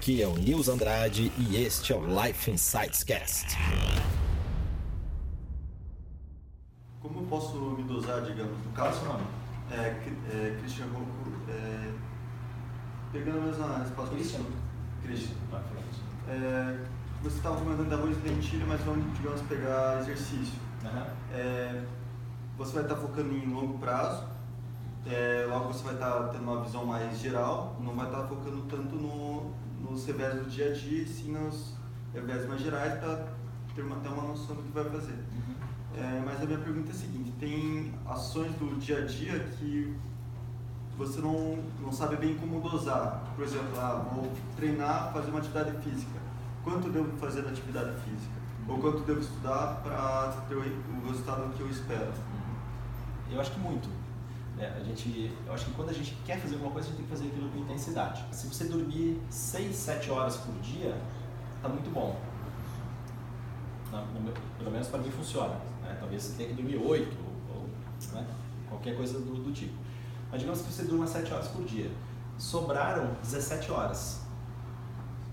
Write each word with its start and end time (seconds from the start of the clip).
Aqui 0.00 0.22
é 0.22 0.26
o 0.26 0.32
Nils 0.32 0.66
Andrade 0.66 1.30
e 1.36 1.62
este 1.62 1.92
é 1.92 1.94
o 1.94 2.00
Life 2.00 2.50
Insights 2.50 3.04
Cast. 3.04 3.54
Como 7.02 7.20
eu 7.20 7.26
posso 7.26 7.58
me 7.58 7.82
dosar, 7.82 8.22
digamos, 8.22 8.56
no 8.64 8.72
caso, 8.72 9.04
nome? 9.04 9.24
é, 9.70 9.88
é, 10.32 10.56
Christian 10.58 10.86
Rocco, 10.86 11.06
é, 11.50 11.92
pegando 13.12 13.40
a 13.40 13.42
mesma 13.42 13.78
resposta. 13.80 14.14
Christian? 14.14 14.40
Christian. 15.02 15.34
Fala 15.50 15.64
isso. 15.90 16.02
É, 16.30 16.78
você 17.22 17.36
estava 17.36 17.56
comentando 17.58 17.90
da 17.90 17.96
arroz 17.96 18.16
de 18.22 18.26
lentilha, 18.26 18.64
mas 18.66 18.80
vamos, 18.80 19.04
digamos, 19.18 19.42
pegar 19.42 20.00
exercício. 20.00 20.58
Aham. 20.82 21.08
É, 21.34 21.84
você 22.56 22.72
vai 22.72 22.84
estar 22.84 22.96
focando 22.96 23.34
em 23.34 23.52
longo 23.52 23.78
prazo, 23.78 24.24
é, 25.06 25.46
logo 25.48 25.72
você 25.72 25.84
vai 25.84 25.94
estar 25.94 26.28
tendo 26.28 26.42
uma 26.42 26.62
visão 26.62 26.84
mais 26.84 27.18
geral, 27.18 27.76
não 27.80 27.94
vai 27.94 28.06
estar 28.06 28.24
focando 28.24 28.62
tanto 28.62 28.96
no, 28.96 29.50
nos 29.80 30.04
revés 30.06 30.34
do 30.34 30.48
dia 30.48 30.70
a 30.70 30.72
dia, 30.72 31.06
sim 31.06 31.32
nos 31.32 31.74
revés 32.12 32.46
mais 32.46 32.60
gerais 32.60 32.98
para 33.00 33.28
ter 33.74 33.82
uma, 33.82 33.96
ter 33.96 34.08
uma 34.08 34.22
noção 34.22 34.56
do 34.56 34.62
que 34.62 34.72
vai 34.72 34.84
fazer. 34.84 35.18
É, 35.96 36.22
mas 36.24 36.40
a 36.40 36.44
minha 36.44 36.58
pergunta 36.58 36.90
é 36.90 36.92
a 36.92 36.94
seguinte, 36.94 37.32
tem 37.38 37.92
ações 38.06 38.52
do 38.52 38.78
dia 38.78 38.98
a 38.98 39.06
dia 39.06 39.38
que 39.58 39.96
você 40.96 41.20
não, 41.20 41.58
não 41.80 41.90
sabe 41.90 42.16
bem 42.16 42.36
como 42.36 42.60
dosar. 42.60 43.24
Por 43.34 43.44
exemplo, 43.44 43.78
ah, 43.78 44.06
vou 44.12 44.30
treinar, 44.54 45.12
fazer 45.12 45.30
uma 45.30 45.38
atividade 45.38 45.72
física. 45.82 46.20
Quanto 46.62 46.90
devo 46.90 47.16
fazer 47.16 47.42
na 47.42 47.50
atividade 47.50 47.92
física? 48.02 48.40
Ou 48.68 48.78
quanto 48.78 49.00
devo 49.00 49.20
estudar 49.20 49.80
para 49.82 50.32
ter 50.46 50.54
o 50.54 51.08
resultado 51.08 51.52
que 51.54 51.60
eu 51.60 51.70
espero? 51.70 52.12
Eu 53.32 53.40
acho 53.40 53.52
que 53.52 53.60
muito. 53.60 53.88
Né? 54.56 54.74
a 54.76 54.84
gente, 54.84 55.32
eu 55.46 55.52
acho 55.52 55.66
que 55.66 55.72
quando 55.72 55.90
a 55.90 55.92
gente 55.92 56.16
quer 56.24 56.38
fazer 56.38 56.54
alguma 56.54 56.72
coisa, 56.72 56.88
a 56.88 56.90
gente 56.90 56.98
tem 56.98 57.06
que 57.06 57.12
fazer 57.12 57.28
aquilo 57.28 57.50
com 57.50 57.58
intensidade. 57.58 58.24
Se 58.32 58.46
você 58.46 58.64
dormir 58.64 59.20
6, 59.30 59.74
7 59.74 60.10
horas 60.10 60.36
por 60.36 60.54
dia, 60.60 60.96
tá 61.62 61.68
muito 61.68 61.90
bom. 61.90 62.18
Pelo 64.58 64.70
menos 64.70 64.88
para 64.88 65.00
mim 65.00 65.10
funciona. 65.10 65.54
né? 65.82 65.96
Talvez 65.98 66.22
você 66.22 66.36
tenha 66.36 66.48
que 66.50 66.54
dormir 66.54 66.76
8 66.76 67.16
ou, 67.48 67.56
ou, 67.56 67.68
né? 68.12 68.26
qualquer 68.68 68.96
coisa 68.96 69.18
do, 69.18 69.42
do 69.42 69.52
tipo. 69.52 69.74
Mas 70.30 70.40
digamos 70.40 70.62
que 70.62 70.72
você 70.72 70.84
durma 70.84 71.06
7 71.06 71.32
horas 71.32 71.48
por 71.48 71.64
dia. 71.64 71.90
Sobraram 72.38 73.14
17 73.22 73.70
horas. 73.72 74.20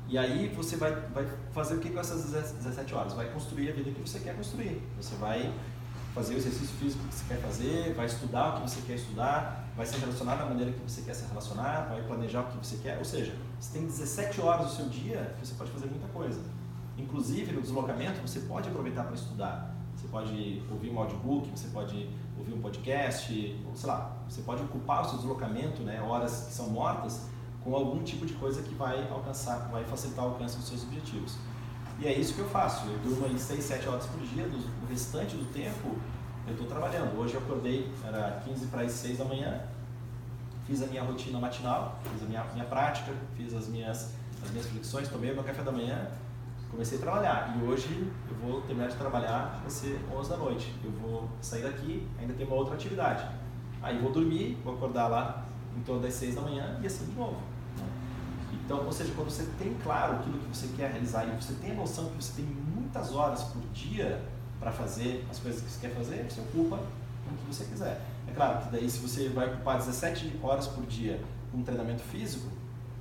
E 0.09 0.17
aí 0.17 0.47
você 0.55 0.77
vai, 0.77 0.93
vai 1.13 1.27
fazer 1.51 1.75
o 1.75 1.79
que 1.79 1.89
com 1.89 1.99
essas 1.99 2.31
17 2.31 2.95
horas? 2.95 3.13
Vai 3.13 3.29
construir 3.31 3.69
a 3.69 3.73
vida 3.73 3.91
que 3.91 4.01
você 4.01 4.19
quer 4.19 4.35
construir. 4.35 4.81
Você 4.97 5.15
vai 5.15 5.53
fazer 6.17 6.33
o 6.33 6.37
exercício 6.37 6.75
físico 6.77 7.07
que 7.07 7.13
você 7.13 7.25
quer 7.27 7.39
fazer, 7.39 7.93
vai 7.93 8.07
estudar 8.07 8.49
o 8.49 8.53
que 8.55 8.61
você 8.69 8.81
quer 8.81 8.95
estudar, 8.95 9.67
vai 9.77 9.85
se 9.85 9.95
relacionar 9.99 10.35
da 10.35 10.45
maneira 10.45 10.71
que 10.71 10.79
você 10.79 11.03
quer 11.03 11.13
se 11.13 11.27
relacionar, 11.27 11.89
vai 11.89 12.01
planejar 12.01 12.41
o 12.41 12.45
que 12.45 12.57
você 12.57 12.77
quer. 12.77 12.97
Ou 12.97 13.05
seja, 13.05 13.35
você 13.59 13.77
tem 13.77 13.85
17 13.85 14.41
horas 14.41 14.65
do 14.65 14.71
seu 14.73 14.89
dia 14.89 15.35
que 15.39 15.45
você 15.45 15.53
pode 15.53 15.69
fazer 15.69 15.85
muita 15.85 16.07
coisa. 16.07 16.41
Inclusive 16.97 17.51
no 17.51 17.61
deslocamento 17.61 18.19
você 18.27 18.39
pode 18.39 18.67
aproveitar 18.67 19.03
para 19.03 19.13
estudar. 19.13 19.75
Você 19.95 20.07
pode 20.07 20.63
ouvir 20.71 20.89
um 20.89 20.99
audiobook, 20.99 21.51
você 21.51 21.67
pode 21.67 22.09
ouvir 22.37 22.53
um 22.53 22.61
podcast, 22.61 23.63
ou 23.67 23.75
sei 23.75 23.87
lá, 23.87 24.17
você 24.27 24.41
pode 24.41 24.63
ocupar 24.63 25.03
o 25.03 25.09
seu 25.09 25.17
deslocamento, 25.17 25.83
né, 25.83 26.01
horas 26.01 26.45
que 26.47 26.53
são 26.53 26.69
mortas, 26.69 27.27
com 27.63 27.75
algum 27.75 28.03
tipo 28.03 28.25
de 28.25 28.33
coisa 28.33 28.63
que 28.63 28.73
vai 28.73 29.07
alcançar, 29.09 29.69
vai 29.71 29.83
facilitar 29.85 30.25
o 30.25 30.29
alcance 30.29 30.57
dos 30.57 30.67
seus 30.67 30.83
objetivos. 30.83 31.35
E 31.99 32.07
é 32.07 32.13
isso 32.13 32.33
que 32.33 32.39
eu 32.39 32.49
faço. 32.49 32.87
Eu 32.87 32.99
durmo 32.99 33.25
aí 33.25 33.37
6, 33.37 33.63
7 33.63 33.87
horas 33.87 34.05
por 34.05 34.19
dia, 34.21 34.43
do, 34.43 34.57
do 34.57 34.89
restante 34.89 35.35
do 35.35 35.45
tempo 35.51 35.95
eu 36.47 36.53
estou 36.53 36.65
trabalhando. 36.65 37.19
Hoje 37.19 37.33
eu 37.33 37.41
acordei, 37.41 37.91
era 38.05 38.41
15 38.45 38.67
para 38.67 38.81
as 38.83 38.91
6 38.93 39.17
da 39.17 39.25
manhã, 39.25 39.61
fiz 40.65 40.81
a 40.81 40.87
minha 40.87 41.03
rotina 41.03 41.39
matinal, 41.39 41.99
fiz 42.11 42.23
a 42.23 42.25
minha, 42.25 42.43
minha 42.53 42.65
prática, 42.65 43.11
fiz 43.35 43.53
as 43.53 43.67
minhas, 43.67 44.13
as 44.41 44.49
minhas 44.51 44.65
flexões, 44.67 45.09
tomei 45.09 45.31
o 45.31 45.35
meu 45.35 45.43
café 45.43 45.61
da 45.61 45.71
manhã, 45.71 46.07
comecei 46.71 46.97
a 46.97 47.01
trabalhar. 47.01 47.57
E 47.57 47.63
hoje 47.65 48.09
eu 48.29 48.35
vou 48.37 48.61
terminar 48.61 48.87
de 48.87 48.95
trabalhar, 48.95 49.59
vai 49.61 49.69
ser 49.69 49.99
11 50.13 50.29
da 50.29 50.37
noite. 50.37 50.73
Eu 50.83 50.91
vou 50.91 51.29
sair 51.41 51.63
daqui, 51.63 52.07
ainda 52.17 52.33
tem 52.33 52.47
uma 52.47 52.55
outra 52.55 52.75
atividade. 52.75 53.27
Aí 53.81 53.97
vou 53.99 54.11
dormir, 54.11 54.57
vou 54.63 54.75
acordar 54.75 55.07
lá 55.07 55.45
em 55.75 55.81
torno 55.81 56.01
das 56.01 56.13
6 56.13 56.35
da 56.35 56.41
manhã 56.41 56.79
e 56.81 56.87
assim 56.87 57.05
de 57.05 57.11
novo. 57.11 57.37
Então, 58.53 58.85
ou 58.85 58.91
seja, 58.91 59.13
quando 59.15 59.29
você 59.29 59.43
tem 59.59 59.73
claro 59.83 60.17
aquilo 60.17 60.39
que 60.39 60.47
você 60.47 60.67
quer 60.75 60.91
realizar 60.91 61.25
e 61.25 61.35
você 61.41 61.53
tem 61.53 61.71
a 61.71 61.75
noção 61.75 62.09
que 62.09 62.23
você 62.23 62.41
tem 62.41 62.45
muitas 62.45 63.13
horas 63.13 63.43
por 63.43 63.61
dia 63.73 64.21
para 64.59 64.71
fazer 64.71 65.25
as 65.29 65.39
coisas 65.39 65.61
que 65.61 65.69
você 65.69 65.87
quer 65.87 65.95
fazer, 65.95 66.25
você 66.29 66.41
ocupa 66.41 66.77
com 66.77 67.35
o 67.35 67.37
que 67.37 67.55
você 67.55 67.65
quiser. 67.65 68.01
É 68.27 68.31
claro 68.33 68.63
que 68.63 68.71
daí 68.71 68.89
se 68.89 68.99
você 68.99 69.29
vai 69.29 69.47
ocupar 69.47 69.77
17 69.77 70.39
horas 70.41 70.67
por 70.67 70.85
dia 70.85 71.21
com 71.51 71.61
treinamento 71.63 72.01
físico, 72.03 72.47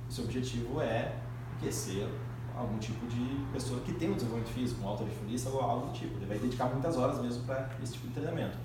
o 0.09 0.11
seu 0.11 0.23
objetivo 0.23 0.81
é 0.81 1.13
ser 1.71 2.07
algum 2.55 2.77
tipo 2.77 3.05
de 3.07 3.45
pessoa 3.51 3.79
que 3.81 3.93
tem 3.93 4.09
um 4.09 4.13
desenvolvimento 4.13 4.53
físico, 4.53 4.81
um 4.83 4.87
autorreferista 4.87 5.49
ou 5.49 5.61
algo 5.61 5.87
do 5.87 5.93
tipo. 5.93 6.15
Ele 6.17 6.25
vai 6.25 6.39
dedicar 6.39 6.65
muitas 6.65 6.95
horas 6.95 7.19
mesmo 7.19 7.43
para 7.43 7.69
esse 7.83 7.93
tipo 7.93 8.07
de 8.07 8.13
treinamento. 8.13 8.57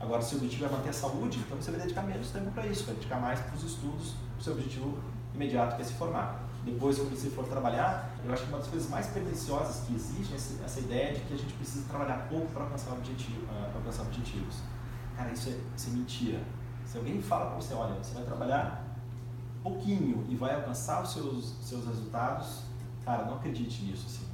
Agora, 0.00 0.22
se 0.22 0.34
o 0.34 0.38
objetivo 0.38 0.66
é 0.66 0.68
manter 0.68 0.90
a 0.90 0.92
saúde, 0.92 1.38
então 1.38 1.56
você 1.60 1.70
vai 1.70 1.80
dedicar 1.80 2.02
menos 2.02 2.30
tempo 2.30 2.50
para 2.50 2.66
isso, 2.66 2.84
vai 2.84 2.94
dedicar 2.94 3.20
mais 3.20 3.40
para 3.40 3.54
os 3.54 3.64
estudos, 3.64 4.14
o 4.38 4.42
seu 4.42 4.52
objetivo 4.52 4.98
imediato 5.36 5.76
que 5.76 5.84
se 5.84 5.92
formar. 5.94 6.42
Depois, 6.64 6.98
quando 6.98 7.10
você 7.16 7.30
for 7.30 7.46
trabalhar, 7.46 8.10
eu 8.24 8.32
acho 8.32 8.42
que 8.42 8.48
uma 8.48 8.58
das 8.58 8.66
coisas 8.66 8.90
mais 8.90 9.06
perniciosas 9.06 9.86
que 9.86 9.94
existe 9.94 10.32
é 10.32 10.36
essa- 10.64 10.80
ideia 10.80 11.14
de 11.14 11.20
que 11.20 11.34
a 11.34 11.36
gente 11.36 11.52
precisa 11.54 11.84
trabalhar 11.88 12.26
pouco 12.28 12.46
para 12.52 12.64
alcançar, 12.64 12.92
objetivo, 12.92 13.46
ah, 13.48 13.70
alcançar 13.74 14.02
objetivos. 14.02 14.56
Cara, 15.16 15.30
isso 15.30 15.48
é, 15.48 15.56
isso 15.76 15.90
é 15.90 15.92
mentira. 15.92 16.40
Se 16.84 16.98
alguém 16.98 17.22
fala 17.22 17.46
para 17.46 17.56
você, 17.56 17.72
olha, 17.74 17.94
você 18.02 18.14
vai 18.14 18.24
trabalhar 18.24 18.84
pouquinho 19.62 20.26
e 20.28 20.34
vai 20.34 20.54
alcançar 20.54 21.02
os 21.02 21.12
seus, 21.12 21.54
seus 21.62 21.86
resultados, 21.86 22.62
cara, 23.04 23.24
não 23.26 23.36
acredite 23.36 23.82
nisso, 23.84 24.06
assim, 24.06 24.26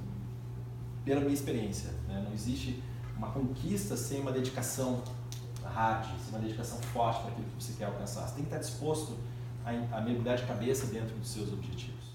pela 1.04 1.20
minha 1.20 1.34
experiência. 1.34 1.90
Né? 2.08 2.22
Não 2.24 2.32
existe 2.32 2.82
uma 3.16 3.28
conquista 3.30 3.96
sem 3.96 4.20
uma 4.20 4.32
dedicação 4.32 5.02
hard, 5.64 6.04
sem 6.20 6.30
uma 6.30 6.38
dedicação 6.40 6.78
forte 6.78 7.20
para 7.22 7.30
aquilo 7.32 7.46
que 7.56 7.62
você 7.62 7.72
quer 7.74 7.84
alcançar. 7.86 8.22
Você 8.26 8.34
tem 8.34 8.44
que 8.44 8.50
estar 8.54 8.58
disposto 8.58 9.16
a 9.64 10.00
mergulhar 10.00 10.36
de 10.36 10.44
cabeça 10.44 10.86
dentro 10.86 11.16
dos 11.16 11.28
seus 11.28 11.52
objetivos. 11.52 12.11